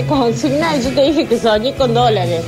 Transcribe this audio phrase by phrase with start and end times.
[0.00, 2.44] la consigna yo te dije que soñé con dólares.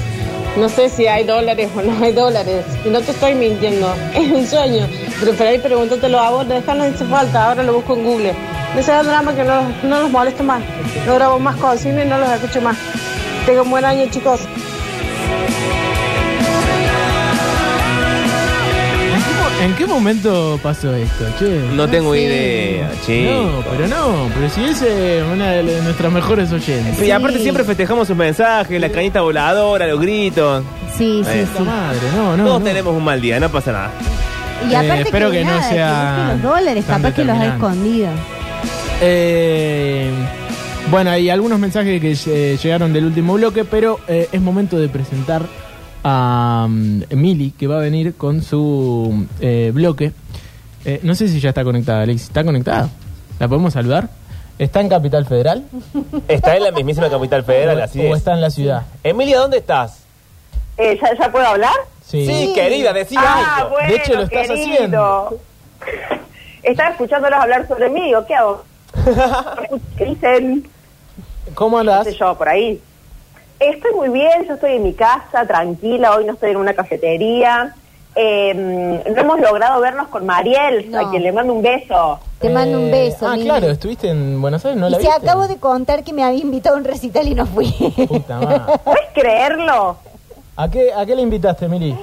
[0.57, 2.65] No sé si hay dólares o no hay dólares.
[2.85, 3.93] No te estoy mintiendo.
[4.15, 4.87] Es un sueño.
[5.19, 7.49] Pero por ahí pregúntatelo a vos, déjalo, no hace falta.
[7.49, 8.35] Ahora lo busco en Google.
[8.75, 10.63] No sea drama que no, no los molesto más.
[11.07, 12.77] No grabo más consignas y no los escucho más.
[13.47, 14.41] Tengan un buen año, chicos.
[19.63, 21.61] ¿En qué momento pasó esto, che?
[21.75, 22.23] No tengo sé.
[22.23, 23.31] idea, che.
[23.31, 27.01] No, pero no, pero si es eh, una de nuestras mejores oyentes.
[27.07, 30.65] Y aparte siempre festejamos sus mensajes, la cañita voladora, los gritos.
[30.97, 31.63] Sí, sí, Eh, sí.
[31.63, 32.45] Madre, no, no.
[32.45, 32.65] Todos no.
[32.67, 33.91] tenemos un mal día, no pasa nada.
[34.69, 37.37] Y aparte Eh, espero que no nada, sea busque los dólares, tan capaz que los
[37.37, 37.67] ha determinante.
[37.79, 38.09] escondido.
[39.03, 40.11] Eh,
[40.91, 44.89] bueno, hay algunos mensajes que eh, llegaron del último bloque, pero eh, es momento de
[44.89, 45.43] presentar
[46.05, 50.13] a um, Mili, que va a venir con su eh, bloque.
[50.85, 52.23] Eh, no sé si ya está conectada, Alex.
[52.23, 52.89] ¿Está conectada?
[53.39, 54.09] ¿La podemos saludar?
[54.59, 55.65] ¿Está en Capital Federal?
[56.29, 58.19] Está en la mismísima capital federal, o, así o es.
[58.19, 58.83] está en la ciudad?
[59.03, 60.05] Emilia, ¿dónde estás?
[60.77, 61.73] Eh, ¿ya, ¿Ya puedo hablar?
[62.07, 62.27] Sí.
[62.27, 63.71] Sí, querida, decí Ah, algo.
[63.71, 64.73] bueno, De hecho, lo estás querido.
[64.75, 65.41] haciendo.
[66.63, 68.65] ¿Están escuchándolos hablar sobre mí o qué hago?
[69.97, 70.69] ¿Qué dicen?
[71.55, 72.07] ¿Cómo No andás?
[72.07, 72.81] sé yo, por ahí.
[73.61, 77.75] Estoy muy bien, yo estoy en mi casa, tranquila, hoy no estoy en una cafetería.
[78.17, 80.99] Eh, no hemos logrado vernos con Mariel, No.
[80.99, 82.19] a quien le mando un beso.
[82.41, 85.13] Te mando un Eh, beso, Ah, claro, estuviste en Buenos Aires, ¿no y la viste?
[85.13, 87.71] acabo de contar que me había invitado a un recital y no fui.
[88.09, 88.61] Puta madre.
[88.83, 89.97] ¿Puedes creerlo?
[90.57, 91.97] ¿A qué, ¿A qué le invitaste, Mili?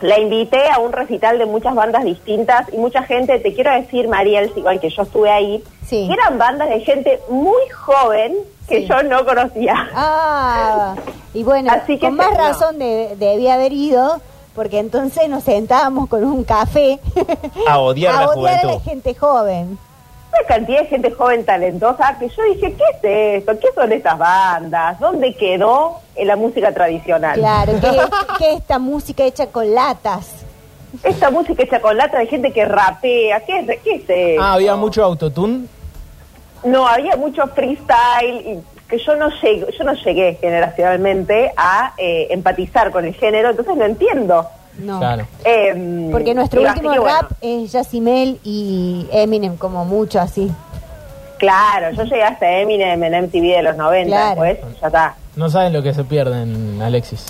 [0.00, 4.08] La invité a un recital de muchas bandas distintas y mucha gente, te quiero decir,
[4.08, 6.06] Mariel, igual que yo estuve ahí, Sí.
[6.06, 8.36] que eran bandas de gente muy joven
[8.68, 8.86] que Sí.
[8.88, 9.88] yo no conocía.
[9.94, 10.94] Ah,
[11.34, 12.38] y bueno, Así que con más no.
[12.38, 14.20] razón de- debía haber ido,
[14.54, 17.00] porque entonces nos sentábamos con un café
[17.68, 19.78] A odiar a la odiar a la gente joven.
[20.30, 23.58] Una cantidad de gente joven talentosa que yo dije, ¿qué es esto?
[23.58, 25.00] ¿Qué son estas bandas?
[25.00, 27.38] ¿Dónde quedó en la música tradicional?
[27.38, 27.72] Claro,
[28.38, 30.44] que, esta música hecha con latas.
[31.02, 34.42] Esta música hecha con lata de gente que rapea, ¿qué es, qué es esto?
[34.42, 35.66] Ah, había mucho autotune.
[36.64, 42.28] No, había mucho freestyle y que yo no llegué, yo no llegué generacionalmente a eh,
[42.30, 44.48] empatizar con el género, entonces no entiendo.
[44.78, 44.98] No.
[45.00, 45.26] Claro.
[45.44, 50.50] Eh, Porque nuestro último bueno, rap es Yacimel y Eminem, como mucho así.
[51.38, 54.36] Claro, yo llegué hasta Eminem en MTV de los 90, Claro.
[54.36, 55.14] pues ya está.
[55.36, 57.26] No saben lo que se pierden, Alexis.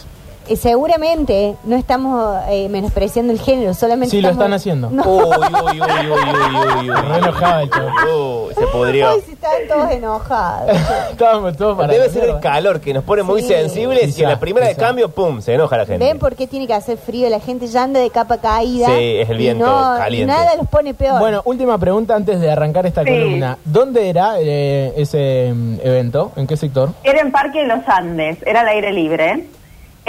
[0.48, 4.90] Eh, seguramente no estamos eh, menospreciando el género, solamente Sí, lo estamos- están haciendo.
[4.90, 5.02] No.
[5.04, 6.96] Uy, uy, uy, uy, uy, uy, uy.
[7.08, 8.46] Re enojado el chavo.
[8.48, 9.10] Uy, se podrió.
[9.10, 10.76] Ay, si están todos enojados.
[11.10, 12.40] Estábamos todos para Debe la ser el mierda.
[12.40, 13.48] calor que nos pone muy Sí.
[13.48, 14.86] sensibles y Quizá, en la primera de quizá.
[14.86, 16.04] cambio, pum, se enoja la gente.
[16.04, 17.28] ¿Ven por qué tiene que hacer frío?
[17.28, 18.86] La gente ya anda de capa caída.
[18.86, 20.32] Sí, es el y viento no- caliente.
[20.32, 21.18] nada los pone peor.
[21.20, 23.10] Bueno, última pregunta antes de arrancar esta Sí.
[23.10, 23.58] columna.
[23.64, 26.32] ¿Dónde era eh, ese mm, evento?
[26.36, 26.90] ¿En qué sector?
[27.04, 29.46] Era en Parque de los Andes, era al aire libre.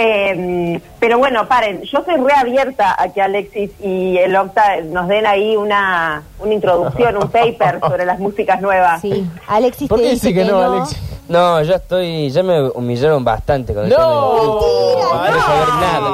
[0.02, 5.26] Eh, pero bueno, paren, yo soy reabierta a que Alexis y el Octa nos den
[5.26, 9.00] ahí una, una introducción, un paper sobre las músicas nuevas.
[9.00, 10.98] Sí, Alexis ¿Por te qué dice dice que no, Alexis?
[11.28, 14.32] No, ya estoy, ya me humillaron bastante con el No.
[14.34, 16.10] Mentira, No quiero saber nada.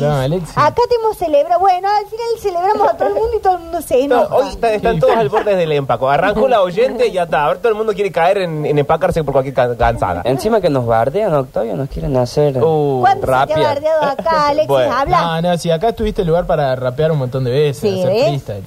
[0.00, 0.56] No, Alexis.
[0.58, 1.60] Acá te hemos celebrado.
[1.60, 4.34] Bueno, al final celebramos a todo el mundo y todo el mundo se No, enoja.
[4.34, 6.08] hoy está- están todos al borde del empaco.
[6.10, 7.44] Arrancó la oyente y ya está.
[7.44, 10.22] Ahora todo el mundo quiere caer en, en empacarse por cualquier can- cansada.
[10.24, 13.60] Encima que nos bardean, Octavio, nos quieren hacer Uh, ¿Cuánto se te ha rapear.
[13.74, 14.68] bardeado acá, Alexis?
[14.68, 14.92] Bueno.
[14.96, 15.20] Habla.
[15.20, 18.24] No, no, si acá tuviste lugar para rapear un montón de veces, Sí, hacer ¿ves?
[18.28, 18.64] freestyle.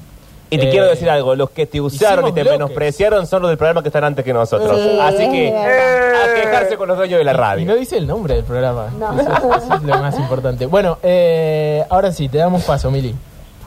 [0.50, 2.60] Y te Eh, quiero decir algo, los que te usaron hicimos y te bloques.
[2.60, 4.80] menospreciaron son los del programa que están antes que nosotros.
[4.80, 6.22] Sí, Así es que verdad.
[6.32, 7.76] a quejarse con los dueños de la Y no radio.
[7.76, 8.88] dice el nombre del programa.
[9.00, 9.20] No.
[9.20, 10.68] Eso, eso es lo más importante.
[10.68, 13.16] Bueno, eh, ahora sí, te damos paso, Mili.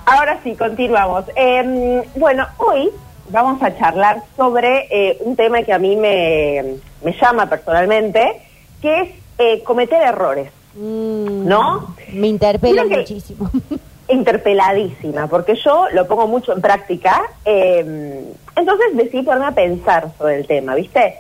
[0.05, 1.25] Ahora sí, continuamos.
[1.35, 2.89] Eh, bueno, hoy
[3.31, 8.43] vamos a charlar sobre eh, un tema que a mí me, me llama personalmente,
[8.81, 9.09] que es
[9.39, 11.95] eh, cometer errores, Mm, ¿no?
[12.13, 13.51] Me interpela muchísimo.
[14.09, 17.23] interpeladísima, porque yo lo pongo mucho en práctica.
[17.45, 21.17] eh, entonces decidí ponerme a pensar sobre el tema, ¿viste?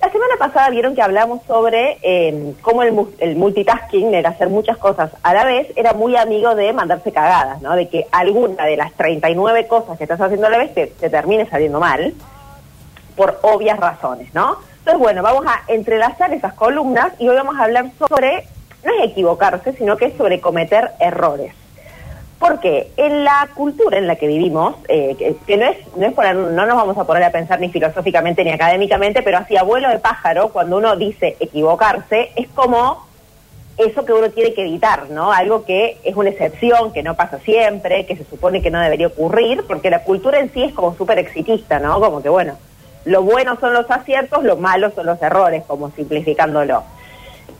[0.00, 4.76] La semana pasada vieron que hablamos sobre eh, cómo el, el multitasking, el hacer muchas
[4.78, 7.74] cosas a la vez, era muy amigo de mandarse cagadas, ¿no?
[7.74, 11.10] De que alguna de las 39 cosas que estás haciendo a la vez te, te
[11.10, 12.14] termine saliendo mal,
[13.16, 14.56] por obvias razones, ¿no?
[14.78, 18.46] Entonces, bueno, vamos a entrelazar esas columnas y hoy vamos a hablar sobre,
[18.88, 21.52] no es equivocarse, sino que es sobre cometer errores.
[22.38, 26.14] Porque en la cultura en la que vivimos, eh, que, que no es, no es
[26.14, 29.88] poner- no nos vamos a poner a pensar ni filosóficamente ni académicamente, pero así abuelo
[29.88, 33.06] de pájaro, cuando uno dice equivocarse, es como
[33.76, 35.32] eso que uno tiene que evitar, ¿no?
[35.32, 39.08] Algo que es una excepción, que no pasa siempre, que se supone que no debería
[39.08, 42.00] ocurrir, porque la cultura en sí es como súper exitista, ¿no?
[42.00, 42.54] Como que, bueno,
[43.04, 46.82] lo bueno son los aciertos, lo malo son los errores, como simplificándolo.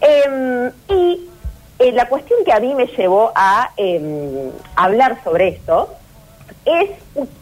[0.00, 1.28] Em, y
[1.80, 5.94] eh, la cuestión que a mí me llevó a em, hablar sobre esto
[6.64, 6.90] es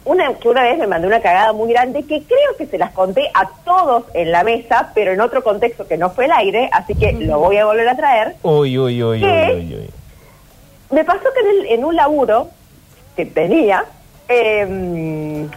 [0.05, 2.91] una que una vez me mandé una cagada muy grande que creo que se las
[2.91, 6.69] conté a todos en la mesa, pero en otro contexto que no fue el aire,
[6.71, 8.35] así que lo voy a volver a traer.
[8.43, 9.89] Uy, uy, uy, uy, uy, uy.
[10.91, 12.47] Me pasó que en, el- en un laburo
[13.17, 13.83] que tenía,
[14.29, 15.49] em,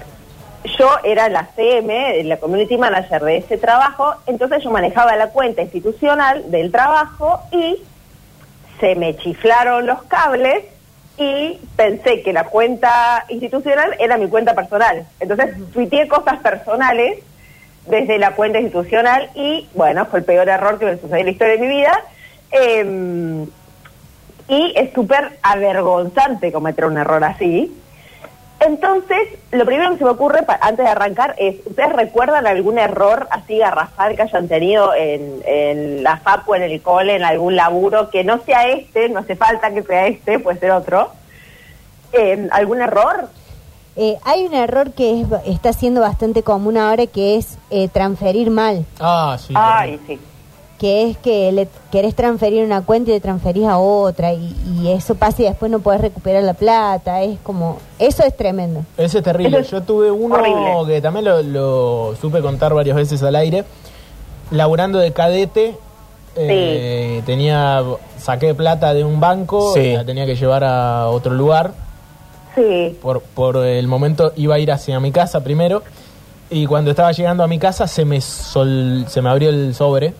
[0.64, 5.62] yo era la CM, la community manager de ese trabajo, entonces yo manejaba la cuenta
[5.62, 7.78] institucional del trabajo y
[8.78, 10.64] se me chiflaron los cables
[11.16, 15.06] y pensé que la cuenta institucional era mi cuenta personal.
[15.18, 17.18] Entonces tuiteé cosas personales
[17.86, 21.32] desde la cuenta institucional y bueno, fue el peor error que me sucedió en la
[21.32, 22.04] historia de mi vida.
[22.50, 23.46] Em,
[24.48, 27.72] y es súper avergonzante cometer un error así.
[28.60, 33.26] Entonces, lo primero que se me ocurre antes de arrancar es, ¿ustedes recuerdan algún error
[33.30, 37.56] así garrafal que hayan tenido en, en la FAP o en el cole, en algún
[37.56, 41.10] laburo, que no sea este, no hace falta que sea este, puede ser otro?
[42.12, 43.30] Eh, ¿Algún error?
[43.96, 48.50] Eh, hay un error que es- está siendo bastante común ahora que es eh, transferir
[48.50, 48.84] mal.
[49.00, 49.54] Ah, sí.
[49.56, 50.20] Ay, sí.
[50.80, 54.88] Que es que le querés transferir una cuenta y le transferís a otra y, y
[54.90, 58.82] eso pasa y después no podés recuperar la plata, es como, eso es tremendo.
[58.96, 59.58] Ese es terrible.
[59.58, 60.94] Eso es Yo tuve uno horrible.
[60.94, 63.64] que también lo, lo supe contar varias veces al aire.
[64.50, 65.76] Laburando de cadete,
[66.34, 67.82] eh, tenía
[68.18, 69.80] saqué plata de un banco, Sí.
[69.80, 71.72] y la tenía que llevar a otro lugar.
[72.54, 72.96] Sí.
[73.02, 75.82] Por, por el momento iba a ir hacia mi casa primero.
[76.50, 80.14] Y cuando estaba llegando a mi casa se me sol- se me abrió el sobre.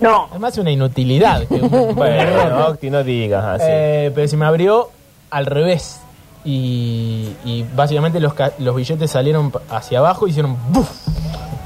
[0.00, 0.26] No.
[0.30, 1.44] Además es una inutilidad.
[1.46, 2.66] que un- Bueno.
[2.68, 3.64] Octi, no digas así.
[3.68, 4.90] Eh, pero se me abrió
[5.30, 6.00] al revés.
[6.44, 10.88] Y, y básicamente los, ca- los billetes salieron pa- hacia abajo y hicieron ¡buf!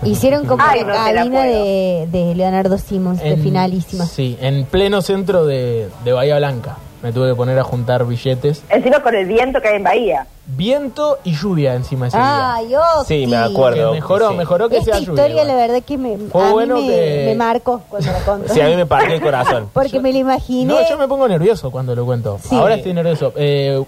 [0.04, 1.64] Hicieron como Ay, la te la cabina puedo.
[1.64, 4.04] de, de Leonardo Simons, de En- finalísima.
[4.06, 6.78] Sí, en pleno centro de, de Bahía Blanca.
[7.02, 8.62] Me tuve que poner a juntar billetes.
[8.68, 10.26] Encima con el viento que hay en Bahía.
[10.46, 12.54] Viento y lluvia encima ese día.
[12.54, 13.22] Ay, Octi.
[13.22, 13.90] Sí, me acuerdo.
[13.90, 14.36] Que mejoró, sí.
[14.36, 15.12] mejoró que Esta sea lluvia.
[15.22, 15.48] historia, igual.
[15.48, 18.54] la verdad que me, Fue a mí bueno me, que- me marcó cuando la contó.
[18.54, 19.68] Sí, a mí me partió el corazón.
[19.72, 20.64] Porque me lo imaginé.
[20.72, 22.38] No, yo me pongo nervioso cuando lo cuento.
[22.40, 22.54] Sí.
[22.56, 23.32] Ahora estoy nervioso.
[23.36, 23.82] Eh,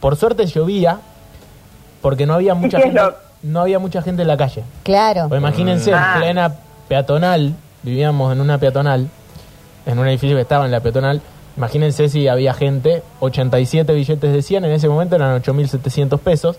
[0.00, 0.98] por suerte llovía
[2.02, 4.62] porque no había mucha qué es gente, lo- no había mucha gente en la calle.
[4.84, 5.28] Claro.
[5.28, 6.12] Pues imagínense, Ah.
[6.14, 6.54] en plena
[6.88, 9.08] peatonal, vivíamos en una peatonal,
[9.86, 11.20] en un edificio que estaba en la peatonal.
[11.56, 16.56] Imagínense si había gente, 87 billetes de 100, en ese momento eran 8.700 pesos.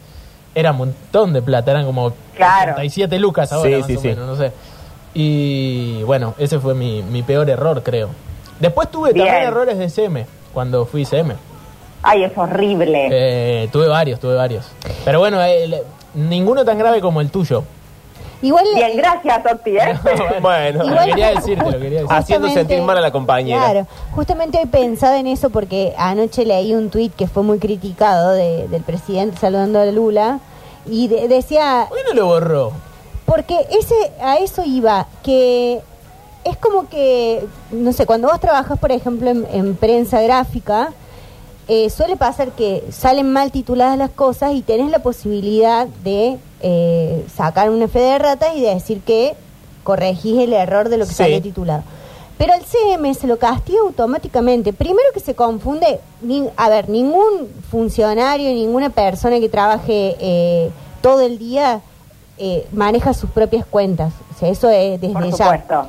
[0.54, 2.74] Era un montón de plata, eran como Claro.
[2.74, 4.08] 87 lucas ahora, Sí, más sí, o sí.
[4.08, 4.52] menos, no sé.
[5.14, 8.10] Y bueno, ese fue mi, mi peor error, creo.
[8.60, 9.26] Después tuve Bien.
[9.28, 11.34] también errores de CM, cuando fui CM.
[12.04, 13.08] Ay, es horrible.
[13.12, 14.68] Eh, tuve varios, tuve varios.
[15.04, 15.76] Pero bueno, el-
[16.14, 17.64] ninguno tan grave como el tuyo.
[18.46, 20.00] Igual Bien, gracias, Octi, ¿eh?
[20.42, 22.08] bueno, Lo Igual- quería decir, te lo quería decir.
[22.16, 23.60] Haciendo Justamente- sentir mal a la compañera.
[23.60, 28.32] Claro, justamente he pensado en eso porque anoche leí un tuit que fue muy criticado
[28.32, 30.40] de- del presidente saludando a Lula
[30.86, 32.72] y de- decía, ¿Por qué no lo borró?
[33.26, 35.82] porque ese a eso iba, que
[36.44, 40.92] es como que, no sé, cuando vos trabajas, por ejemplo, en, en prensa gráfica,
[41.68, 47.24] eh, suele pasar que salen mal tituladas las cosas y tenés la posibilidad de eh,
[47.38, 49.36] sacar una fe de ratas y de decir que
[49.84, 51.18] corregís el error de lo que Sí.
[51.18, 51.84] salió titulado.
[52.40, 54.74] Pero al CM se lo castiga automáticamente.
[54.74, 61.22] Primero que se confunde, ni- a ver, ningún funcionario, ninguna persona que trabaje eh, todo
[61.22, 61.82] el día
[62.40, 64.12] eh, maneja sus propias cuentas.
[64.36, 65.88] O sea, eso es desde Por ya.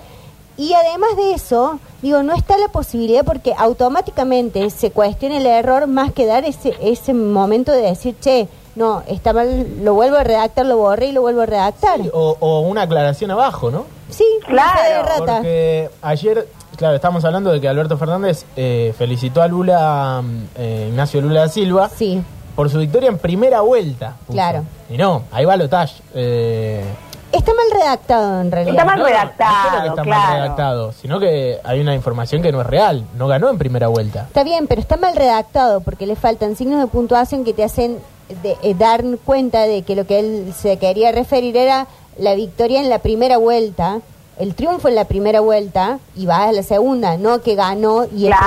[0.58, 5.86] Y además de eso, digo, no está la posibilidad porque automáticamente se cuestiona el error
[5.86, 10.22] más que dar ese, ese momento de decir, che, no, está mal, lo vuelvo a
[10.24, 12.00] redactar, lo borré y lo vuelvo a redactar.
[12.00, 13.84] Sí, o, o una aclaración abajo, ¿no?
[14.10, 15.36] Sí, de Claro, rata.
[15.38, 20.86] Porque ayer, claro, estamos hablando de que Alberto Fernández eh, felicitó a Lula, mm, eh,
[20.90, 22.22] Ignacio Lula da Silva, Sí,
[22.54, 24.14] por su victoria en primera vuelta.
[24.26, 24.32] puso.
[24.36, 24.62] Claro.
[24.88, 26.02] Y no, ahí va Lotage.
[26.14, 26.84] Eh,
[27.32, 28.74] está mal redactado en realidad.
[28.74, 30.20] Está mal no, redactado, no solo que está claro.
[30.22, 33.04] mal redactado, sino que hay una información que no es real.
[33.16, 34.24] No ganó en primera vuelta.
[34.28, 37.98] Está bien, pero está mal redactado porque le faltan signos de puntuación que te hacen
[38.42, 41.86] de- eh, dar cuenta de que lo que él se quería referir era
[42.18, 44.00] la victoria en la primera vuelta,
[44.38, 48.26] el triunfo en la primera vuelta y va a la segunda, no que ganó y
[48.26, 48.40] Claro,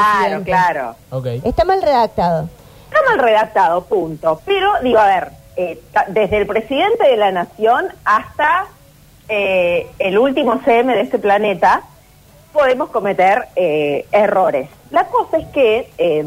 [0.44, 0.52] presidente.
[0.52, 0.96] claro.
[1.12, 1.26] Ok.
[1.44, 2.50] Está mal redactado.
[2.92, 4.42] Está mal redactado, punto.
[4.46, 8.66] Pero, digo, a ver, eh, desde el presidente de la nación hasta
[9.28, 11.84] eh, el último CM de este planeta,
[12.52, 14.70] podemos cometer eh, errores.
[14.90, 16.26] La cosa es que eh,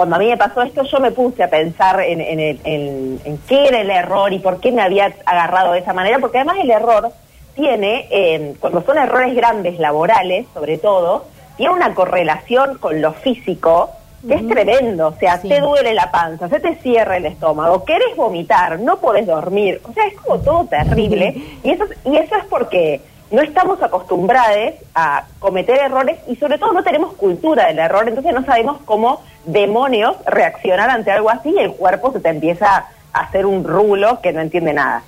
[0.00, 3.20] cuando a mí me pasó esto, yo me puse a pensar en, en, el- en-
[3.22, 6.38] en qué era el error y por qué me había agarrado de esa manera, porque
[6.38, 7.10] además el error
[7.54, 11.26] tiene, eh, cuando son errores grandes laborales, sobre todo,
[11.58, 13.90] tiene una correlación con lo físico
[14.26, 15.08] que es tremendo.
[15.08, 15.50] O sea, Sí.
[15.50, 19.82] te duele la panza, se te cierra el estómago, querés vomitar, no podés dormir.
[19.86, 21.34] O sea, es como todo terrible.
[21.62, 26.58] y, eso, es- y eso es porque no estamos acostumbrados a cometer errores y sobre
[26.58, 31.50] todo no tenemos cultura del error, entonces no sabemos cómo demonios reaccionar ante algo así
[31.50, 35.02] y el cuerpo se te empieza a hacer un rulo que no entiende nada.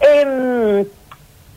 [0.00, 0.84] Em,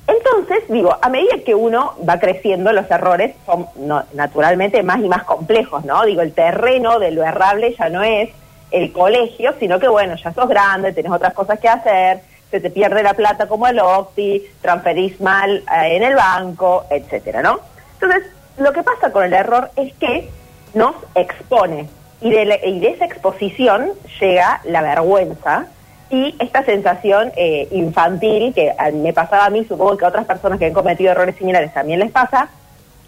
[0.07, 5.09] entonces, digo, a medida que uno va creciendo, los errores son no, naturalmente más y
[5.09, 6.05] más complejos, ¿no?
[6.05, 8.29] Digo, el terreno de lo errable ya no es
[8.71, 12.69] el colegio, sino que, bueno, ya sos grande, tenés otras cosas que hacer, se te
[12.69, 17.59] pierde la plata como el Octi, transferís mal eh, en el banco, etcétera, ¿no?
[17.93, 18.23] Entonces,
[18.57, 20.29] lo que pasa con el error es que
[20.73, 21.87] nos expone
[22.21, 25.65] y de, la- y de esa exposición llega la vergüenza
[26.09, 30.57] y esta sensación eh, infantil que me pasaba a mí, supongo que a otras personas
[30.57, 32.49] que han cometido errores similares también les pasa,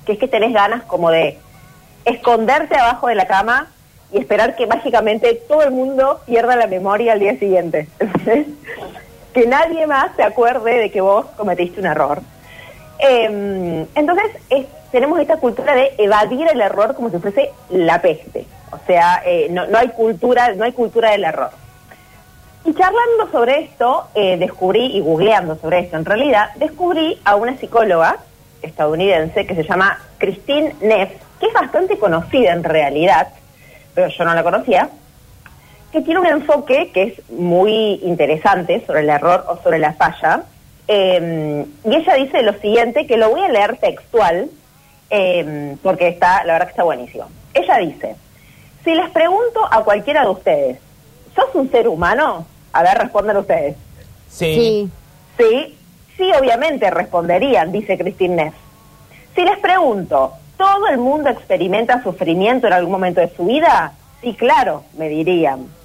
[0.06, 1.38] que es que tenés ganas como de
[2.06, 3.68] esconderte abajo de la cama
[4.12, 7.88] y esperar que mágicamente todo el mundo pierda la memoria al día siguiente.
[9.40, 12.20] Que nadie más se acuerde de que vos cometiste un error.
[13.00, 18.46] Eh, entonces, es- tenemos esta cultura de evadir el error como si fuese la peste.
[18.72, 21.52] O sea, eh, no, no hay cultura, no hay cultura del error.
[22.66, 27.56] Y charlando sobre esto, eh, descubrí, y googleando sobre esto en realidad, descubrí a una
[27.56, 28.18] psicóloga
[28.62, 33.30] estadounidense que se llama Christine Neff, que es bastante conocida en realidad,
[33.96, 34.90] pero yo no la conocía,
[35.92, 40.44] que tiene un enfoque que es muy interesante sobre el error o sobre la falla.
[40.88, 44.50] Eh, y ella dice lo siguiente, que lo voy a leer textual,
[45.10, 47.30] eh, porque está, la verdad que está buenísimo.
[47.54, 48.16] Ella dice,
[48.84, 50.80] si les pregunto a cualquiera de ustedes,
[51.36, 52.46] ¿sos un ser humano?
[52.74, 53.76] A ver, responden ustedes.
[54.30, 54.56] Sí.
[54.56, 54.92] Sí.
[55.38, 55.78] Sí,
[56.18, 58.54] sí, obviamente responderían, dice Christine Neff.
[59.36, 63.94] Si les pregunto, ¿todo el mundo experimenta sufrimiento en algún momento de su vida?
[64.22, 65.79] Sí, claro, me dirían.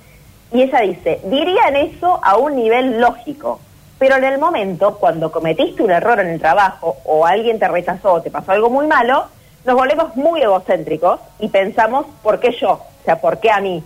[0.53, 3.61] Y ella dice, dirían eso a un nivel lógico,
[3.99, 8.15] pero en el momento, cuando cometiste un error en el trabajo o alguien te rechazó
[8.15, 9.27] o te pasó algo muy malo,
[9.65, 12.73] nos volvemos muy egocéntricos y pensamos, ¿por qué yo?
[12.73, 13.83] O sea, ¿por qué a mí?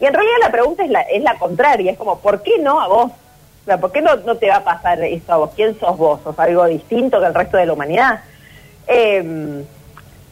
[0.00, 2.80] Y en realidad la pregunta es la, es la contraria, es como, ¿por qué no
[2.80, 3.10] a vos?
[3.10, 5.50] O sea, ¿por qué no, no te va a pasar eso a vos?
[5.54, 6.20] ¿Quién sos vos?
[6.24, 8.20] ¿Sos algo distinto que el resto de la humanidad?
[8.86, 9.62] Eh,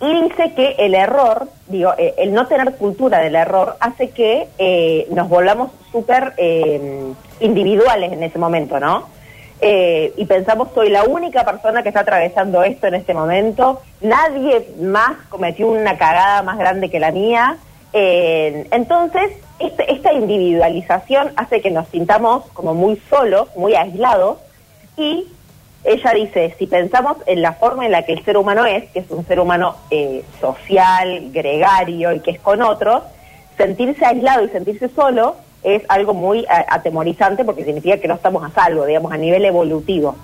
[0.01, 4.49] y dice que el error, digo, eh, el no tener cultura del error hace que
[4.59, 9.09] eh, nos volvamos súper eh, individuales en ese momento, ¿no?
[9.61, 14.69] Eh, y pensamos, soy la única persona que está atravesando esto en este momento, nadie
[14.81, 17.57] más cometió una cagada más grande que la mía.
[17.93, 24.39] Eh, entonces, este- esta individualización hace que nos sintamos como muy solos, muy aislados,
[24.97, 25.27] y
[25.85, 28.99] ella dice, si pensamos en la forma en la que el ser humano es, que
[29.01, 33.03] es un ser humano eh, social, gregario y que es con otros,
[33.57, 38.45] sentirse aislado y sentirse solo es algo muy a- atemorizante porque significa que no estamos
[38.45, 40.17] a salvo, digamos, a nivel evolutivo.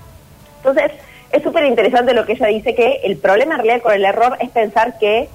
[0.59, 0.93] Entonces,
[1.33, 4.37] es súper interesante lo que ella dice, que el problema en realidad con el error
[4.41, 5.29] es pensar que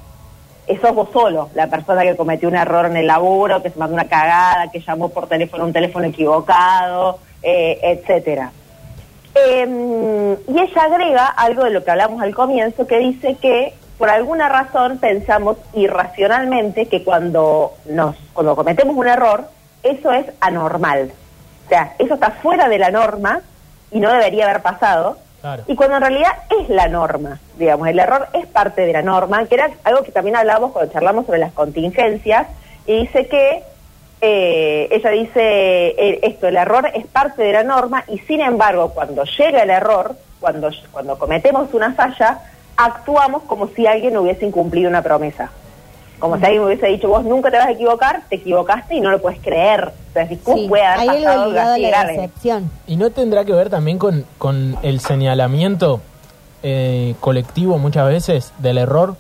[0.81, 3.95] sos vos solo, la persona que cometió un error en el laburo, que se mandó
[3.95, 8.51] una cagada, que llamó por teléfono un teléfono equivocado, eh, etcétera.
[9.45, 14.09] Eh, y ella agrega algo de lo que hablamos al comienzo, que dice que por
[14.09, 19.45] alguna razón pensamos irracionalmente que cuando nos cuando cometemos un error,
[19.83, 21.11] eso es anormal.
[21.65, 23.41] O sea, eso está fuera de la norma
[23.91, 25.17] y no debería haber pasado.
[25.41, 25.63] Claro.
[25.67, 29.45] Y cuando en realidad es la norma, digamos, el error es parte de la norma,
[29.45, 32.47] que era algo que también hablamos cuando charlamos sobre las contingencias,
[32.85, 33.63] y dice que,
[34.21, 35.39] eh, ella dice
[35.97, 39.69] eh, esto, el error es parte de la norma, y sin embargo, cuando llega el
[39.69, 42.39] error, cuando, cuando cometemos una falla,
[42.77, 45.49] actuamos como si alguien hubiese incumplido una promesa.
[46.19, 49.09] Como si alguien hubiese dicho, vos nunca te vas a equivocar, te equivocaste y no
[49.09, 49.91] lo puedes creer.
[50.13, 52.29] Entonces, ¿cómo Sí, puede haber hay pasado así la grave?
[52.87, 56.01] ¿Y no tendrá que ver también con, con el señalamiento
[56.61, 59.15] eh, colectivo muchas veces del error?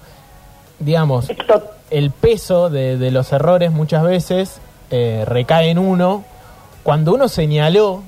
[0.79, 4.59] Digamos, Esto- el peso de, de los errores muchas veces
[4.91, 6.23] eh, recae en uno.
[6.83, 8.01] Cuando uno señaló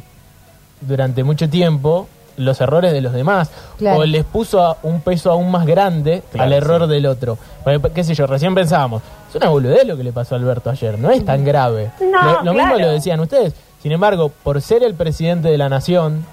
[0.82, 2.08] durante mucho tiempo
[2.38, 4.00] los errores de los demás Claro.
[4.00, 6.90] o les puso a- un peso aún más grande Claro, al error sí.
[6.92, 7.38] del otro.
[7.64, 10.70] Porque, qué sé yo, recién pensábamos, es una boludez lo que le pasó a Alberto
[10.70, 11.92] ayer, no es tan grave.
[12.00, 13.54] No, lo lo mismo lo decían ustedes.
[13.84, 16.26] Sin embargo, por ser el presidente de la nación,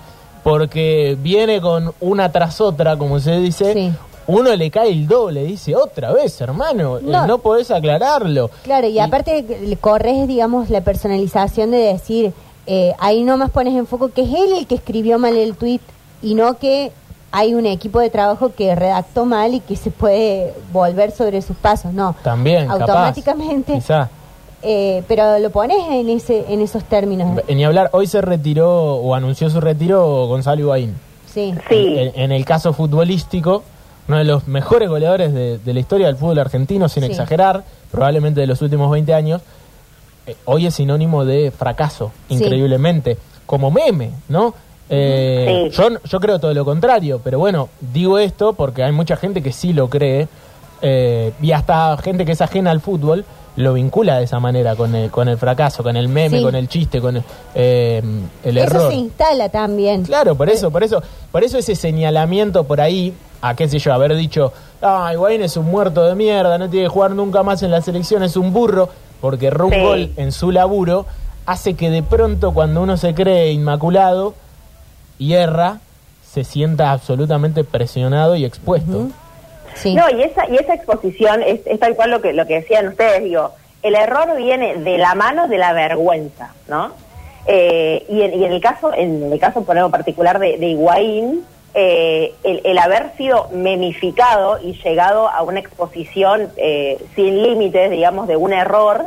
[0.44, 3.92] porque viene con una tras otra, como se dice, Sí.
[4.28, 7.26] Uno le cae el doble, dice otra vez, hermano, eh, No.
[7.26, 8.50] no, podés aclararlo.
[8.62, 12.32] Claro, y, aparte le corres, digamos, la personalización de decir,
[12.66, 15.80] eh, ahí nomás pones en foco que es él el que escribió mal el tweet
[16.22, 16.92] y no que
[17.32, 21.56] hay un equipo de trabajo que redactó mal y que se puede volver sobre sus
[21.56, 22.14] pasos, no.
[22.22, 24.08] También, capaz, Automáticamente, quizá.
[24.62, 27.42] eh, pero lo pones en ese en esos términos.
[27.48, 30.94] Ni hablar, hoy se retiró o anunció su retiro Gonzalo Higuaín.
[31.32, 31.54] Sí.
[31.68, 31.94] Sí.
[31.98, 33.62] En, en el caso futbolístico,
[34.08, 37.10] uno de los mejores goleadores de, de la historia del fútbol argentino, sin Sí.
[37.10, 39.42] exagerar, probablemente de los últimos 20 años,
[40.26, 42.34] eh, hoy es sinónimo de fracaso, Sí.
[42.34, 44.54] increíblemente, como meme, ¿no?
[44.90, 45.76] Eh, Sí.
[45.76, 49.52] yo, yo creo todo lo contrario, pero bueno, digo esto porque hay mucha gente que
[49.52, 50.28] sí lo cree,
[50.80, 53.24] eh, y hasta gente que es ajena al fútbol
[53.56, 56.44] lo vincula de esa manera con el, con el fracaso, con el meme, Sí.
[56.44, 57.22] con el chiste, con el,
[57.56, 58.00] eh,
[58.44, 58.90] el Eso error.
[58.92, 60.04] se instala también.
[60.04, 63.92] Claro, por eso, por eso, por eso ese señalamiento por ahí, a qué sé yo,
[63.92, 64.52] haber dicho,
[64.82, 67.80] ah, Higuaín es un muerto de mierda, no tiene que jugar nunca más en la
[67.80, 68.88] selección, es un burro,
[69.20, 70.12] porque un Sí.
[70.16, 71.06] en su laburo,
[71.46, 74.34] hace que de pronto cuando uno se cree inmaculado
[75.18, 75.78] y erra,
[76.30, 79.08] se sienta absolutamente presionado y expuesto.
[79.74, 79.94] Sí.
[79.94, 82.88] No, y esa, y esa exposición es, es tal cual lo que, lo que decían
[82.88, 83.52] ustedes, digo,
[83.82, 86.90] el error viene de la mano de la vergüenza, ¿no?
[87.46, 91.44] Eh, y, en, y en el caso, en el caso ponemos particular de, de Higuaín,
[91.74, 98.36] eh, el, haber sido memificado y llegado a una exposición eh, sin límites, digamos, de
[98.36, 99.06] un error,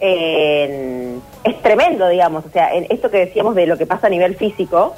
[0.00, 2.44] eh, es tremendo, digamos.
[2.44, 4.94] O sea, en esto que decíamos de lo que pasa a nivel físico,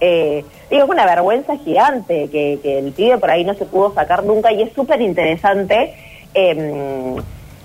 [0.00, 4.24] eh, digo, es una vergüenza gigante que, el pibe por ahí no se pudo sacar
[4.24, 5.94] nunca y es súper interesante
[6.34, 7.16] em,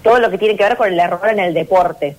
[0.01, 2.15] todo lo que tiene que ver con el error en el deporte.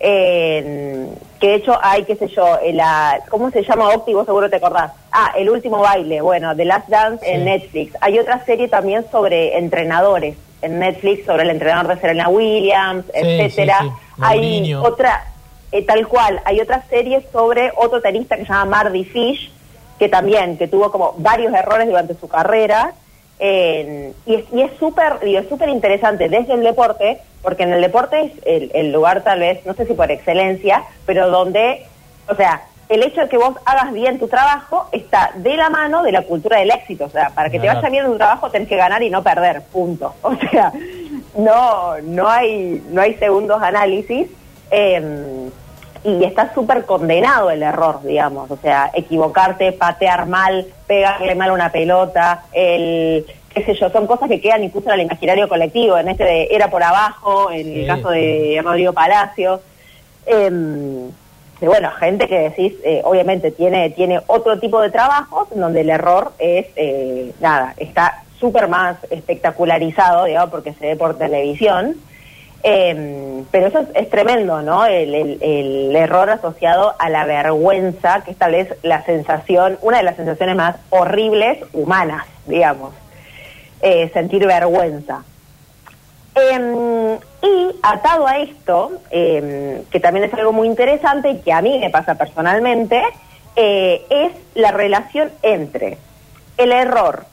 [0.00, 1.08] Em,
[1.40, 4.14] que de hecho hay, qué sé yo, eh, la, ¿cómo se llama Octi?
[4.14, 4.92] Vos seguro te acordás.
[5.12, 7.44] Ah, El Último Baile, bueno, The Last Dance en.
[7.44, 7.94] Netflix.
[8.00, 13.20] Hay otra serie también sobre entrenadores en Netflix, sobre el entrenador de Serena Williams, Sí,
[13.22, 13.78] etcétera.
[13.82, 13.88] sí.
[14.22, 14.82] Hay Mourinho.
[14.82, 15.24] otra,
[15.72, 19.50] eh, tal cual, hay otra serie sobre otro tenista que se llama Mardy Fish,
[19.98, 22.92] que también, que tuvo como varios errores durante su carrera,
[23.38, 27.80] eh, y es y es súper es súper interesante desde el deporte, porque en el
[27.82, 31.84] deporte es el, el lugar tal vez, no sé si por excelencia, pero donde,
[32.28, 36.02] o sea, el hecho de que vos hagas bien tu trabajo está de la mano
[36.04, 37.80] de la cultura del éxito, o sea, para que te Claro.
[37.80, 40.14] vaya bien en tu trabajo tenés que ganar y no perder, punto.
[40.22, 40.72] O sea,
[41.36, 44.28] no, no hay, no hay segundos análisis.
[44.70, 45.50] eh,
[46.06, 51.72] y está súper condenado el error, digamos, o sea, equivocarte, patear mal, pegarle mal una
[51.72, 56.08] pelota, el qué sé yo, son cosas que quedan incluso en el imaginario colectivo, en
[56.08, 59.60] este de era por abajo, en Sí, el caso de Rodrigo Palacio,
[60.26, 61.10] de,
[61.62, 65.90] bueno, gente que decís, eh, obviamente tiene, tiene otro tipo de trabajos en donde el
[65.90, 71.96] error es, eh, nada, está súper más espectacularizado, digamos, porque se ve por televisión.
[72.62, 74.86] Eh, pero eso es, es tremendo, ¿no?
[74.86, 80.16] El, error asociado a la vergüenza, que es tal vez la sensación, una de las
[80.16, 82.92] sensaciones más horribles humanas, digamos.
[83.82, 85.22] Eh, sentir vergüenza.
[86.34, 91.62] Eh, y atado a esto, eh, que también es algo muy interesante y que a
[91.62, 93.02] mí me pasa personalmente,
[93.54, 95.96] eh, es la relación entre
[96.58, 97.24] el error,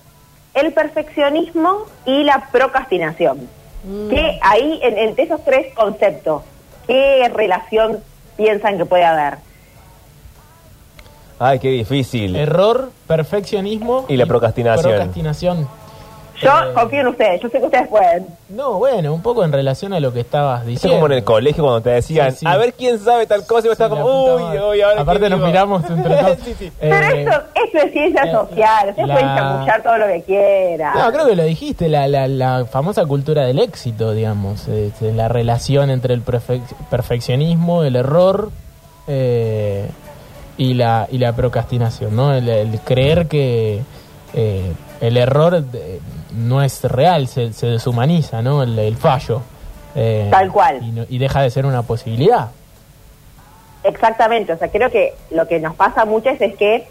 [0.53, 3.49] el perfeccionismo y la procrastinación.
[4.09, 6.43] Que ahí, en- entre esos tres conceptos,
[6.87, 7.99] ¿qué relación
[8.37, 9.39] piensan que puede haber?
[11.39, 12.35] Ay, qué difícil.
[12.35, 14.83] Error, perfeccionismo Y la procrastinación.
[14.93, 15.67] procrastinación.
[16.43, 18.27] Yo Eh, confío en ustedes, yo sé que ustedes pueden.
[18.49, 20.97] No, bueno, un poco en relación a lo que estabas Eso es diciendo.
[20.97, 22.45] como en el colegio cuando te decían, Sí, sí.
[22.47, 25.29] a ver quién sabe tal cosa y vos estás Sí, como, uy, uy, ahora Aparte
[25.29, 26.37] nos digo?" miramos entre todos.
[26.45, 26.71] sí, sí.
[26.79, 30.21] Pero Eh, esto, esto es ciencia eh, social, ustedes la- pueden chamullar todo lo que
[30.23, 30.93] quieran.
[30.99, 34.67] No, creo que lo dijiste, la, la, la famosa cultura del éxito, digamos,
[35.01, 38.49] la relación entre el perfec- perfeccionismo, el error
[39.07, 39.87] eh,
[40.57, 42.33] y, la, y la procrastinación, ¿no?
[42.33, 43.81] El, el creer que
[44.33, 45.99] eh, el error eh,
[46.35, 48.63] no es real, se, se deshumaniza, ¿no?
[48.63, 49.41] El, el fallo.
[49.95, 50.79] eh, Tal cual.
[50.83, 52.49] Y, no- y deja de ser una posibilidad.
[53.83, 56.87] Exactamente, o sea, creo que lo que nos pasa mucho es, es que,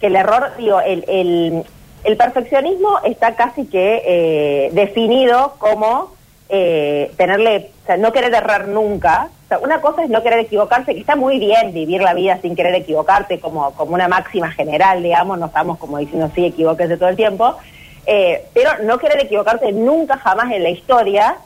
[0.00, 1.64] que el error, digo, el, el,
[2.04, 6.12] el perfeccionismo está casi que eh, definido como
[6.48, 9.28] eh, tenerle, o sea, no querer errar nunca.
[9.44, 12.38] O sea, una cosa es no querer equivocarse, que está muy bien vivir la vida
[12.40, 16.96] sin querer equivocarte como, como una máxima general, digamos, no estamos como diciendo sí, equivóquese
[16.96, 17.54] todo el tiempo,
[18.08, 21.36] eh, pero no querer equivocarte nunca jamás en la historia,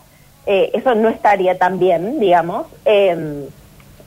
[0.46, 2.66] eh, eso no estaría tan bien, digamos.
[2.84, 3.48] Eh,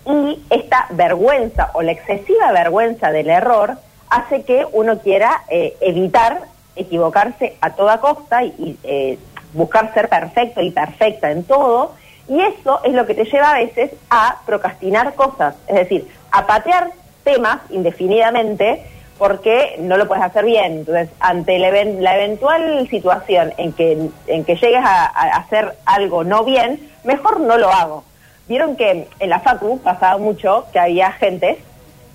[0.06, 3.76] y esta vergüenza o la excesiva vergüenza del error
[4.10, 6.44] hace que uno quiera eh, evitar
[6.76, 9.20] equivocarse a toda costa y, y, eh,
[9.54, 11.94] buscar ser perfecto y perfecta en todo.
[12.30, 16.46] Y eso es lo que te lleva a veces a procrastinar cosas, es decir, a
[16.48, 16.92] patear
[17.24, 18.84] temas indefinidamente
[19.18, 20.80] porque no lo puedes hacer bien.
[20.80, 25.76] Entonces, ante la, even- la eventual situación en que, en que llegues a, a hacer
[25.86, 28.04] algo no bien, mejor no lo hago.
[28.48, 31.58] Vieron que en la Facu pasaba mucho que había gente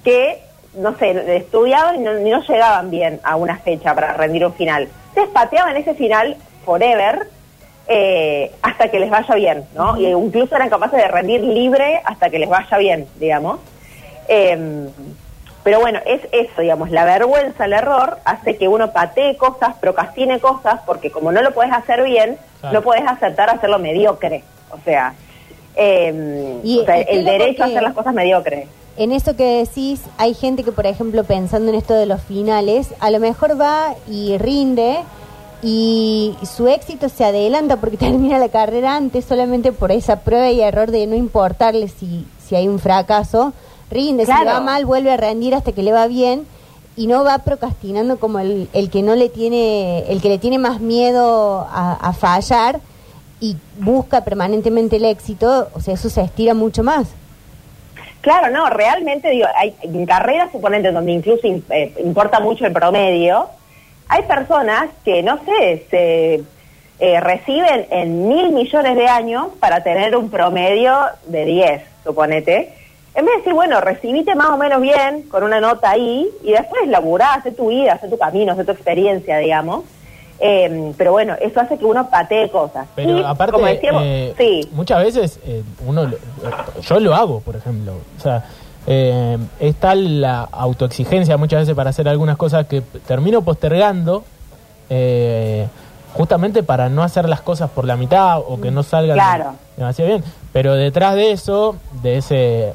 [0.04, 0.40] que,
[0.74, 1.98] no sé, estudiaban y
[2.30, 4.88] no, llegaban bien a una fecha para rendir un final.
[5.08, 7.26] Entonces pateaban ese final forever
[7.88, 9.98] eh, hasta que les vaya bien, ¿no?
[10.00, 13.58] Y incluso eran capaces de rendir libre hasta que les vaya bien, digamos.
[14.28, 14.88] Eh,
[15.62, 20.40] pero bueno, es eso, digamos, la vergüenza, el error, hace que uno patee cosas, procrastine
[20.40, 22.78] cosas, porque como no lo puedes hacer bien, Claro.
[22.78, 24.42] no puedes aceptar hacerlo mediocre.
[24.70, 25.14] O sea,
[25.76, 28.68] eh, Y- o sea, el derecho a hacer las cosas mediocres.
[28.96, 32.88] En eso que decís, hay gente que, por ejemplo, pensando en esto de los finales,
[33.00, 34.98] a lo mejor va y rinde
[35.62, 40.60] y su éxito se adelanta porque termina la carrera antes solamente por esa prueba y
[40.60, 43.52] error de no importarle si, si hay un fracaso.
[43.90, 44.44] Rinde, si Claro.
[44.44, 46.46] le va mal, vuelve a rendir hasta que le va bien
[46.96, 50.58] y no va procrastinando como el, el que no le tiene, el que le tiene
[50.58, 52.80] más miedo a, a fallar
[53.40, 57.08] y busca permanentemente el éxito, o sea, eso se estira mucho más.
[58.20, 63.48] Claro, no, realmente digo, hay en carreras suponentes donde incluso eh, importa mucho el promedio,
[64.08, 66.42] hay personas que, no sé, se
[66.98, 70.98] eh, reciben en mil millones de años para tener un promedio
[71.28, 72.74] de 10, suponete.
[73.14, 76.52] En vez de decir, bueno, recibite más o menos bien, con una nota ahí, y
[76.52, 79.84] después laburá, hace tu vida, hace tu camino, hace tu experiencia, digamos.
[80.38, 82.86] Eh, pero bueno, eso hace que uno patee cosas.
[82.94, 86.10] Pero Y, aparte, como decíamos, eh, sí, muchas veces eh, uno,
[86.80, 87.92] yo lo hago, por ejemplo.
[88.16, 88.44] O sea,
[88.86, 94.24] eh, es tal la autoexigencia muchas veces para hacer algunas cosas que termino postergando
[94.88, 95.66] eh,
[96.14, 99.54] justamente para no hacer las cosas por la mitad o que no salgan Claro.
[99.76, 100.24] demasiado bien.
[100.52, 102.72] Pero detrás de eso, de ese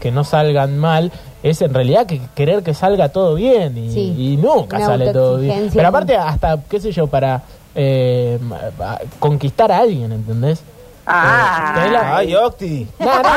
[0.00, 1.10] que no salgan mal,
[1.42, 4.14] es en realidad que querer que salga todo bien y, Sí.
[4.16, 5.70] y nunca Una sale todo bien.
[5.74, 7.42] Pero aparte hasta, qué sé yo, para
[7.74, 8.38] eh,
[9.20, 10.62] conquistar a alguien, ¿entendés?
[11.06, 11.70] Ah.
[11.70, 12.86] Eh, tenés la- Ay, Octi.
[12.98, 13.28] No, no,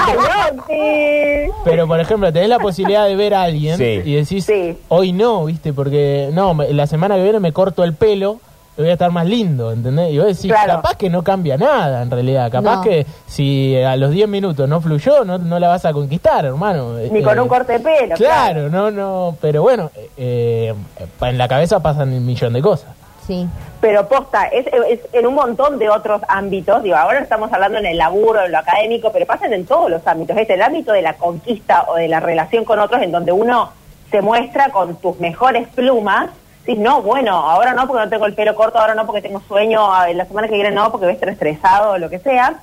[0.69, 4.01] ¡Ay, pero, por ejemplo, tenés la posibilidad de ver a alguien Sí.
[4.03, 4.77] y decís, Sí.
[4.89, 5.73] hoy no, ¿viste?
[5.73, 8.39] Porque no, me- la semana que viene me corto el pelo,
[8.77, 10.11] voy a estar más lindo, ¿entendés?
[10.11, 10.75] Y vos decís, Claro.
[10.75, 12.81] capaz que no cambia nada en realidad, capaz No.
[12.81, 16.93] que si a los 10 minutos no fluyó, no, no la vas a conquistar, hermano.
[17.11, 18.15] Ni con Eh, un corte de pelo.
[18.15, 20.73] Claro, no, no, pero bueno, eh, eh,
[21.21, 22.89] en la cabeza pasan un millón de cosas.
[23.27, 23.47] Sí.
[23.79, 26.81] Pero posta, es, es en un montón de otros ámbitos.
[26.83, 30.05] Digo, ahora estamos hablando en el laburo, en lo académico, pero pasan en todos los
[30.07, 30.35] ámbitos.
[30.37, 33.69] Es el ámbito de la conquista o de la relación con otros en donde uno
[34.09, 36.29] se muestra con tus mejores plumas.
[36.65, 39.41] Dices, no, bueno, ahora no porque no tengo el pelo corto, ahora no porque tengo
[39.47, 42.61] sueño, la semana que viene no porque voy a estar estresado o lo que sea.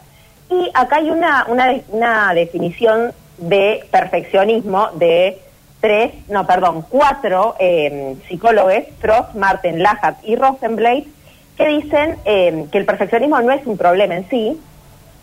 [0.50, 5.38] Y acá hay una, una, una definición de perfeccionismo de
[5.80, 11.04] tres, no, perdón, cuatro eh, psicólogos, Frost, Martin, Lahat y Rosenblatt,
[11.56, 14.60] que dicen eh, que el perfeccionismo no es un problema en sí,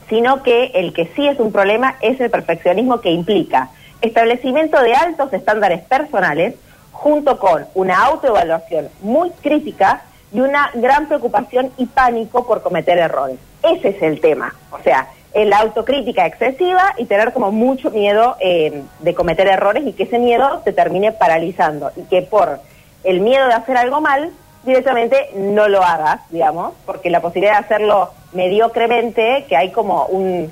[0.10, 3.70] sino que el que sí es un problema es el perfeccionismo que implica
[4.02, 6.56] establecimiento de altos estándares personales
[6.96, 10.02] junto con una autoevaluación muy crítica
[10.34, 13.38] y una gran preocupación y pánico por cometer errores.
[13.62, 14.56] Ese es el tema.
[14.72, 19.94] O sea, la autocrítica excesiva y tener como mucho miedo eh, de cometer errores y
[19.94, 22.60] que ese miedo te termine paralizando y que por
[23.04, 24.32] el miedo de hacer algo mal
[24.64, 30.52] directamente no lo hagas, digamos, porque la posibilidad de hacerlo mediocremente, que hay como un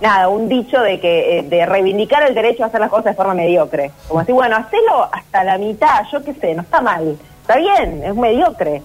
[0.00, 3.14] nada, un dicho de que eh, de reivindicar el derecho a hacer las cosas de
[3.14, 3.90] forma mediocre.
[4.08, 8.02] Como así, bueno, hacelo hasta la mitad, yo qué sé, no está mal, está bien,
[8.04, 8.82] es mediocre.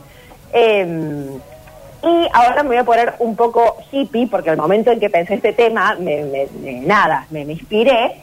[0.54, 1.28] Eh,
[2.02, 5.34] y ahora me voy a poner un poco hippie, porque al momento en que pensé
[5.36, 8.16] este tema, me, me- me- nada, me, me inspiré.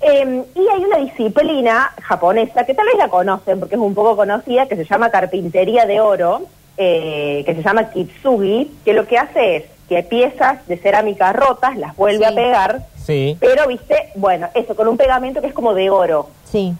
[0.00, 4.16] Eh, y hay una disciplina japonesa que tal vez la conocen porque es un poco
[4.16, 6.42] conocida, que se llama carpintería de oro,
[6.76, 11.76] eh, que se llama kitsugi, que lo que hace es que piezas de cerámica rotas
[11.76, 12.32] las vuelve Sí.
[12.32, 13.36] a pegar, Sí.
[13.40, 16.28] pero viste, bueno, eso con un pegamento que es como de oro.
[16.44, 16.74] Sí.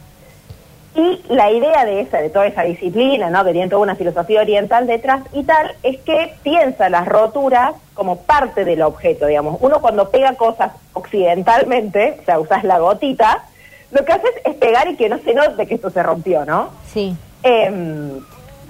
[0.94, 3.44] Y la idea de esa, de toda esa disciplina, ¿no?
[3.44, 8.16] que tiene toda una filosofía oriental detrás y tal, es que piensa las roturas como
[8.22, 9.58] parte del objeto, digamos.
[9.60, 13.44] Uno cuando pega cosas occidentalmente, o sea, usas la gotita,
[13.90, 16.70] lo que haces es pegar y que no se note que esto se rompió, ¿no?
[16.92, 17.14] Sí.
[17.42, 18.20] Em,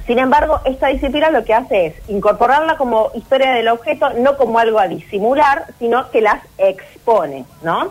[0.09, 4.59] sin embargo, esta disciplina lo que hace es incorporarla como historia del objeto, no como
[4.59, 7.91] algo a disimular, sino que las expone, ¿no?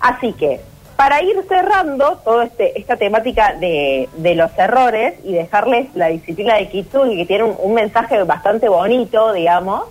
[0.00, 0.60] Así que
[0.96, 6.56] para ir cerrando toda este, esta temática de, de los errores y dejarles la disciplina
[6.56, 9.84] de Kitsugi, que tiene un, mensaje bastante bonito, digamos,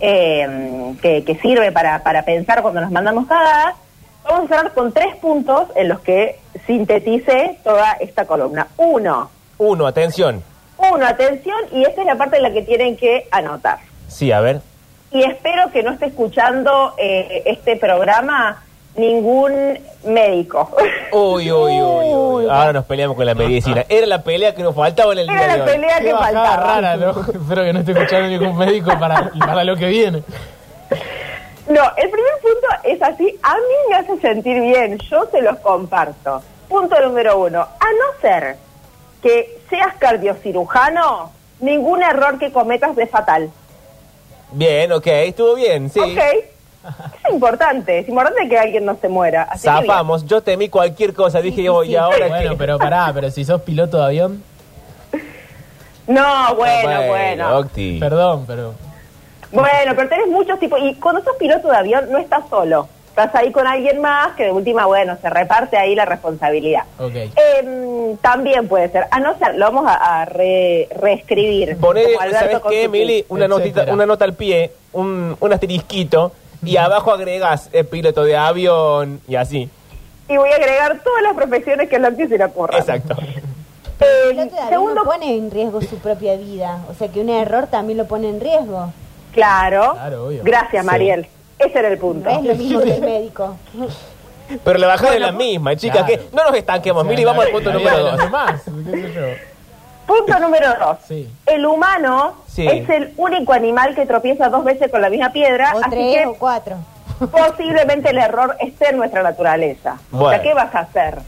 [0.00, 3.76] eh, que, que sirve para, para pensar cuando nos mandamos cagadas,
[4.24, 8.66] vamos a cerrar con tres puntos en los que sintetice toda esta columna.
[8.78, 10.42] Uno, Uno, atención.
[10.78, 13.78] Uno, atención, y esta es la parte en la que tienen que anotar.
[14.08, 14.60] Sí, a ver.
[15.10, 18.62] Y espero que no esté escuchando eh, este programa
[18.96, 20.70] ningún médico.
[21.12, 22.48] Uy, uy, uy, uy.
[22.50, 23.84] Ahora nos peleamos con la medicina.
[23.88, 25.70] Era la pelea que nos faltaba en el día Era de la hoy.
[25.70, 26.66] pelea Qué que bajada faltaba.
[26.80, 27.10] rara, ¿no?
[27.32, 30.22] Espero que no esté escuchando ningún médico para, para lo que viene.
[31.68, 33.38] No, el primer punto es así.
[33.42, 34.98] A mí me hace sentir bien.
[35.10, 36.42] Yo se los comparto.
[36.68, 37.60] Punto número uno.
[37.60, 38.56] A no ser
[39.24, 43.50] que seas cardiocirujano, ningún error que cometas es fatal.
[44.52, 45.98] Bien, ok, estuvo bien, sí.
[45.98, 46.18] Ok.
[47.24, 48.00] Es importante.
[48.00, 49.44] Es importante que alguien no se muera.
[49.44, 49.62] Así.
[49.62, 51.96] Zafamos, yo temí cualquier cosa, dije, oye, sí.
[51.96, 54.44] ahora Bueno, pero pará, pero si sos piloto de avión,
[56.06, 57.56] No, bueno, bueno.
[57.56, 57.98] Octi.
[57.98, 58.74] perdón, pero...
[59.50, 60.78] Bueno, pero tenés muchos tipos.
[60.82, 62.88] Y cuando sos piloto de avión, no estás solo.
[63.16, 66.82] Estás ahí con alguien más que de última, bueno, se reparte ahí la responsabilidad.
[66.98, 69.04] Em, también puede ser.
[69.12, 71.76] A no ser, lo vamos a, a re- reescribir.
[72.32, 73.24] ¿sabes qué, tweet.
[73.28, 76.32] Una, notita, una nota al pie, un, un asterisquito,
[76.64, 79.68] y abajo agregas eh, piloto de avión y así.
[80.28, 82.80] Y voy a agregar todas las profesiones que a Locti se le ocurran.
[82.80, 83.14] Exacto.
[84.00, 86.78] Em, El segundo, no pone en riesgo su propia vida.
[86.90, 88.92] O sea que un error también lo pone en riesgo.
[89.32, 89.92] claro.
[89.92, 90.40] Claro, obvio.
[90.42, 90.88] Gracias, Sí.
[91.66, 92.30] Ese era el punto.
[92.30, 93.56] No es lo mismo que el médico.
[94.62, 96.22] Pero la bajada Bueno, es la misma, chicas, claro.
[96.22, 98.20] que no nos estanquemos, O sea, Mili, vamos al punto número dos.
[100.06, 100.98] Punto número dos.
[101.08, 101.30] Sí.
[101.46, 102.66] El humano Sí.
[102.66, 105.72] es el único animal que tropieza dos veces con la misma piedra.
[105.74, 106.76] O así tres que o cuatro.
[107.30, 109.96] posiblemente el error esté en nuestra naturaleza.
[110.12, 111.18] O sea, ¿qué vas a hacer?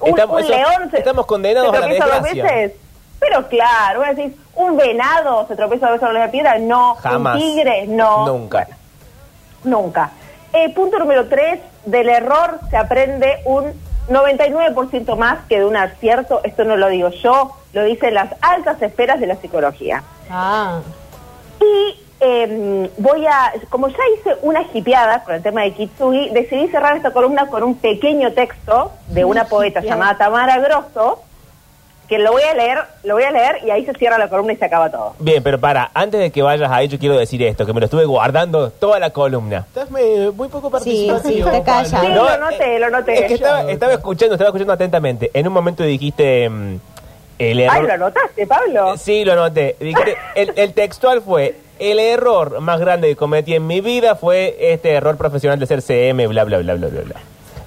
[0.00, 2.72] Un, Estamos- un eso- león se, estamos condenados se a la tropieza dos veces.
[3.18, 6.94] Pero claro, decís, un venado se tropieza dos veces con la piedra, no.
[6.96, 7.34] Jamás.
[7.36, 8.26] Un tigre, no.
[8.26, 8.66] Nunca.
[9.66, 10.12] Nunca.
[10.52, 13.72] Eh, punto número tres, del error se aprende un
[14.08, 16.40] 99% más que de un acierto.
[16.44, 20.02] Esto no lo digo yo, lo dicen las altas esferas de la psicología.
[20.30, 20.80] Ah.
[21.60, 26.68] Y eh, voy a, como ya hice una jipeada con el tema de Kitsugi, decidí
[26.68, 31.22] cerrar esta columna con un pequeño texto de una poeta llamada Tamara Grosso,
[32.08, 34.52] que lo voy a leer, lo voy a leer y ahí se cierra la columna
[34.52, 35.14] y se acaba todo.
[35.18, 37.86] Bien, pero para, antes de que vayas ahí, yo quiero decir esto, que me lo
[37.86, 39.64] estuve guardando toda la columna.
[39.68, 41.34] Estás eh, muy poco Sí, participativo.
[41.36, 41.64] sí, Pablo.
[41.64, 42.06] callado.
[42.06, 43.18] Sí, lo noté, lo noté.
[43.20, 45.30] Es que estaba, estaba escuchando, estaba escuchando atentamente.
[45.34, 46.76] En un momento dijiste mm,
[47.38, 47.76] el error.
[47.76, 48.96] Ay, ¿lo anotaste, Pablo?
[48.96, 49.76] Sí, lo noté.
[49.80, 54.56] Dijiste, el, el textual fue, el error más grande que cometí en mi vida fue
[54.60, 57.14] este error profesional de ser CM, bla, bla, bla, bla, bla, bla.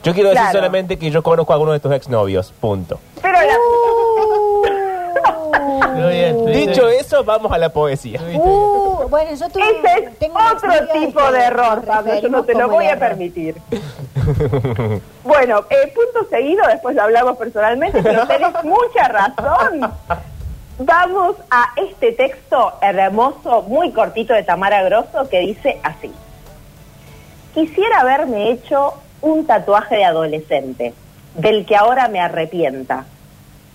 [0.02, 0.58] Yo quiero decir Claro.
[0.60, 2.99] solamente que yo conozco a algunos de tus exnovios, punto.
[3.21, 3.54] Pero la...
[6.08, 8.22] Sí, Dicho eso, vamos a la poesía.
[8.22, 12.54] Uh, bueno, yo tuve, Ese es tengo otro tipo de error, Pablo, yo no te
[12.54, 13.56] lo voy a permitir.
[15.24, 19.92] bueno, eh, punto seguido, después lo hablamos personalmente, pero tenés mucha razón.
[20.82, 26.12] Vamos a este texto hermoso, muy cortito de Tamara Grosso, que dice así.
[27.54, 30.94] Quisiera haberme hecho un tatuaje de adolescente,
[31.36, 33.06] del que ahora me arrepienta.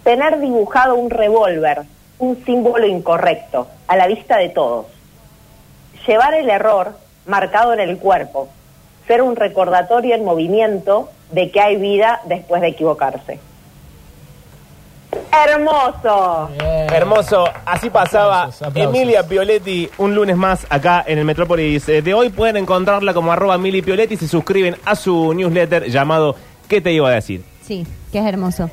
[0.03, 1.83] Tener dibujado un revólver,
[2.25, 4.87] un símbolo incorrecto, a la vista de todos.
[6.07, 8.49] Llevar el error marcado en el cuerpo,
[9.07, 13.39] ser un recordatorio en movimiento de que hay vida después de equivocarse.
[15.33, 16.49] Hermoso.
[16.59, 16.93] Bien.
[16.93, 18.95] Hermoso, así pasaba Aplausos, aplausos.
[18.95, 22.31] Emilia Pioletti un lunes más acá en el Metrópolis de hoy.
[22.31, 26.37] Pueden encontrarla como arroba Mili Pioletti, se suscriben a su newsletter llamado
[26.69, 27.45] ¿Qué te iba a decir?
[27.63, 28.71] Sí, que es hermoso.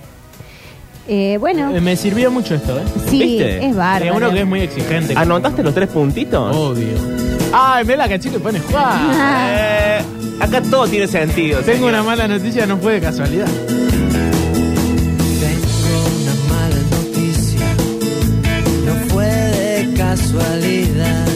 [1.08, 2.84] Eh, bueno, Eh, Me sirvió mucho esto, ¿eh?
[3.10, 3.66] sí, ¿viste?
[3.66, 4.16] es bárbaro.
[4.16, 5.14] uno que es muy exigente.
[5.18, 6.56] ¿Anotaste los tres puntitos?
[6.56, 6.94] Obvio.
[7.54, 9.12] Ay, mira la cachita que pone Juan.
[9.54, 10.02] Eh,
[10.40, 11.60] acá todo tiene sentido.
[11.62, 11.90] Tengo señor.
[11.90, 13.48] una mala noticia, no fue de casualidad.
[15.40, 17.68] Tengo una mala noticia,
[18.86, 21.28] no fue de casualidad.